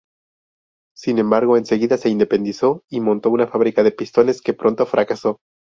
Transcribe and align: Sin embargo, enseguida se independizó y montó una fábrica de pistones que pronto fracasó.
Sin 0.97 1.19
embargo, 1.19 1.57
enseguida 1.57 1.95
se 1.95 2.09
independizó 2.09 2.83
y 2.89 3.01
montó 3.01 3.29
una 3.29 3.45
fábrica 3.45 3.83
de 3.83 3.91
pistones 3.91 4.41
que 4.41 4.55
pronto 4.55 4.87
fracasó. 4.87 5.41